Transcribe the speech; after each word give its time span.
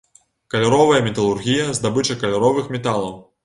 Каляровая 0.53 1.03
металургія, 1.09 1.69
здабыча 1.81 2.19
каляровых 2.27 2.77
металаў. 2.77 3.11